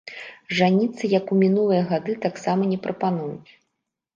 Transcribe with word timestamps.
Жаніцца, 0.59 1.03
як 1.15 1.29
у 1.35 1.37
мінулыя 1.43 1.83
гады, 1.91 2.15
таксама 2.25 2.61
не 2.73 2.79
прапануюць. 2.87 3.51